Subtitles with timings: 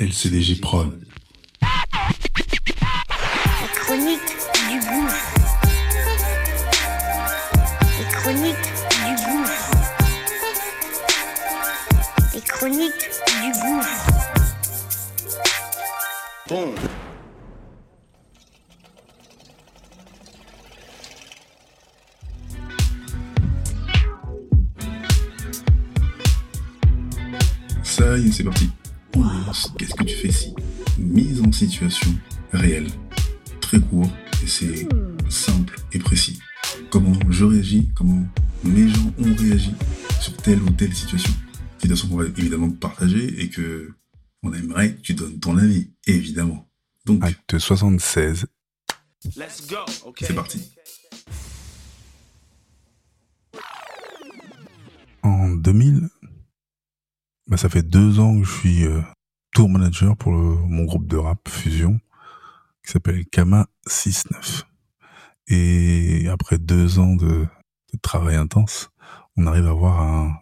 [0.00, 0.98] LCDJ Prod.
[1.60, 1.68] La
[3.74, 4.20] chronique
[4.70, 5.34] du gouffre.
[7.98, 8.70] Les chroniques
[9.04, 9.70] du gouffre.
[12.32, 13.10] Les chroniques
[13.42, 14.06] du gouffre.
[16.48, 16.74] Bon.
[27.82, 28.70] Ça y est, c'est parti.
[29.78, 30.54] Qu'est-ce que tu fais si
[30.98, 32.10] Mise en situation
[32.52, 32.88] réelle.
[33.60, 34.10] Très court
[34.42, 34.88] et c'est
[35.28, 36.38] simple et précis.
[36.90, 38.26] Comment je réagis, comment
[38.64, 39.72] mes gens ont réagi
[40.20, 41.32] sur telle ou telle situation.
[41.78, 43.94] Situation qu'on va évidemment partager et que
[44.42, 46.68] on aimerait que tu donnes ton avis, évidemment.
[47.04, 48.46] Donc, Acte 76.
[49.36, 49.76] Let's go.
[50.18, 50.72] C'est parti.
[55.22, 56.08] En 2000,
[57.50, 59.02] bah, ça fait deux ans que je suis euh,
[59.52, 62.00] tour manager pour mon groupe de rap Fusion,
[62.84, 64.64] qui s'appelle Kama 69.
[65.48, 67.48] Et après deux ans de,
[68.02, 68.90] travail intense,
[69.36, 70.36] on arrive à avoir un,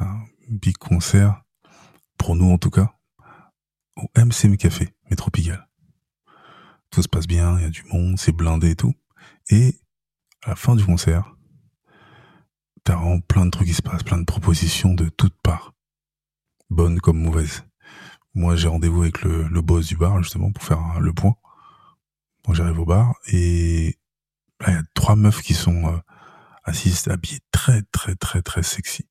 [0.00, 1.42] un big concert,
[2.18, 2.92] pour nous en tout cas,
[3.96, 5.66] au MCM Café, Métro Pigalle.
[6.90, 8.92] Tout se passe bien, il y a du monde, c'est blindé et tout.
[9.48, 9.80] Et
[10.44, 11.34] à la fin du concert,
[12.84, 15.72] t'as vraiment plein de trucs qui se passent, plein de propositions de toutes parts.
[16.70, 17.64] Bonnes comme mauvaises.
[18.34, 21.34] Moi, j'ai rendez-vous avec le, le boss du bar, justement, pour faire le point.
[22.52, 23.98] J'arrive au bar et
[24.60, 25.98] là, il y a trois meufs qui sont euh,
[26.64, 29.08] assises, habillées très, très, très, très sexy.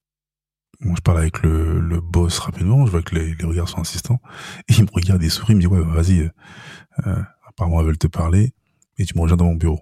[0.79, 3.79] Moi, je parle avec le, le boss rapidement, je vois que les, les regards sont
[3.79, 4.21] insistants.
[4.69, 6.29] Et il me regarde, il sourit, il me dit, ouais, bah, vas-y, euh,
[7.07, 8.53] euh, apparemment, elles veulent te parler
[8.97, 9.81] et tu me rejoins dans mon bureau.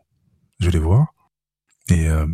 [0.60, 1.14] Je vais les voir.
[1.90, 2.26] Et euh,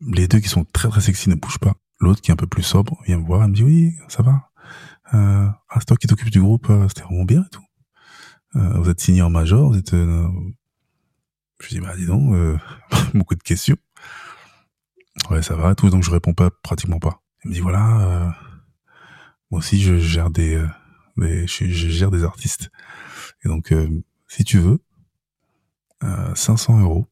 [0.00, 1.74] les deux qui sont très très sexy ne bougent pas.
[2.00, 4.22] L'autre qui est un peu plus sobre vient me voir, elle me dit oui, ça
[4.22, 4.49] va.
[5.12, 7.64] Ah, c'est toi qui t'occupes du groupe, euh, c'était vraiment bien et tout.
[8.56, 9.94] Euh, vous êtes signé en major, vous êtes...
[9.94, 10.28] euh,
[11.60, 12.58] Je dis bah dis donc, euh,
[13.14, 13.76] beaucoup de questions.
[15.30, 17.22] Ouais, ça va et tout, donc je réponds pas pratiquement pas.
[17.42, 18.34] Elle me dit voilà,
[19.50, 20.64] moi aussi je gère des,
[21.16, 22.70] je, gère des artistes.
[23.44, 23.74] Et donc
[24.28, 24.78] si tu veux,
[26.04, 27.06] euh, 500 euros,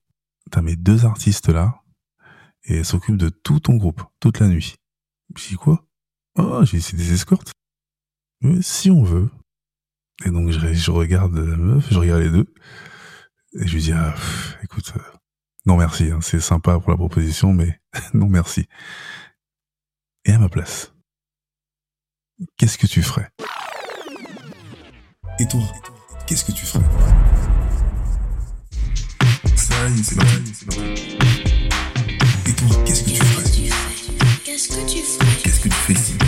[0.50, 1.82] t'as mes deux artistes là,
[2.64, 4.76] et elle s'occupe de tout ton groupe, toute la nuit.
[5.36, 5.84] Je dis quoi?
[6.36, 7.52] Oh, j'ai c'est des escortes.
[8.40, 9.30] Mais si on veut.
[10.24, 12.52] Et donc je, je regarde la meuf, je regarde les deux,
[13.60, 15.00] et je lui dis ah, pff, écoute, euh,
[15.64, 17.80] non merci, hein, c'est sympa pour la proposition, mais
[18.14, 18.66] non merci.
[20.24, 20.92] Et à ma place,
[22.56, 23.30] qu'est-ce que tu ferais?
[25.38, 25.60] Et toi,
[26.26, 26.84] qu'est-ce que tu ferais?
[29.54, 30.52] Ça y est, c'est parti.
[30.52, 31.18] c'est parti.
[32.46, 33.44] Et toi, qu'est-ce que tu ferais?
[34.44, 35.42] Qu'est-ce que tu ferais?
[35.42, 36.27] Qu'est-ce que tu fais?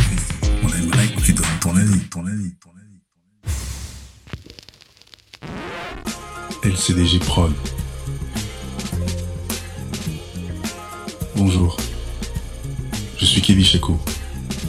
[1.24, 3.00] Tu donnes ton avis, ton avis, ton avis.
[6.62, 7.52] LCDG Prod.
[11.36, 11.76] Bonjour.
[13.18, 13.98] Je suis Kevin Chaco,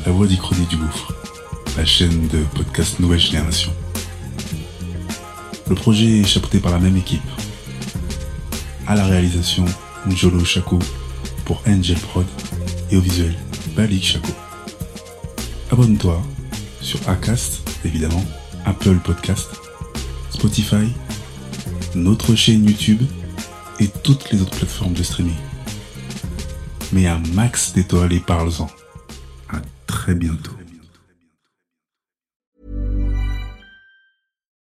[0.06, 1.14] la voix d'Ichronie du Gouffre,
[1.78, 3.74] la chaîne de podcast Nouvelle Génération.
[5.70, 7.22] Le projet est chapeauté par la même équipe.
[8.88, 9.66] À la réalisation,
[10.08, 10.80] Njolo Chaco
[11.46, 12.26] pour Angel Prod
[12.90, 13.38] et au visuel,
[13.76, 14.34] Balik Chaco.
[15.72, 16.22] Abonne-toi
[16.82, 18.24] sur Acast, évidemment,
[18.66, 19.50] Apple Podcast,
[20.30, 20.94] Spotify,
[21.96, 23.02] notre chaîne YouTube
[23.80, 25.36] et toutes les autres plateformes de streaming.
[26.92, 28.68] Mets un max d'étoiles et parle-en.
[29.50, 30.61] À très bientôt.